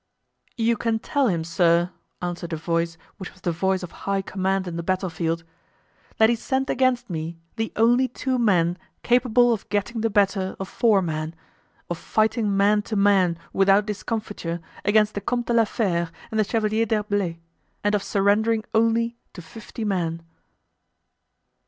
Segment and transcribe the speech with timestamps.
[0.57, 1.91] "You can tell him, sir,"
[2.23, 5.43] answered a voice which was the voice of high command in the battle field,
[6.17, 10.67] "that he sent against me the only two men capable of getting the better of
[10.67, 11.35] four men;
[11.87, 16.43] of fighting man to man, without discomfiture, against the Comte de la Fere and the
[16.45, 17.37] Chevalier d'Herblay,
[17.83, 20.23] and of surrendering only to fifty men!